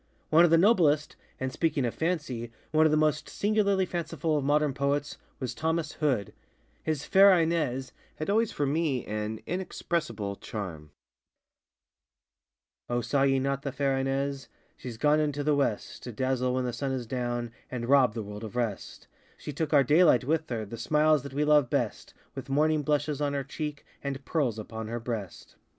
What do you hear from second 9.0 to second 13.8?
an inexpressible charm:ŌĆö O saw ye not